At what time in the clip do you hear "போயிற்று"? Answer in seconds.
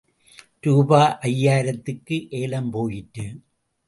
2.69-3.25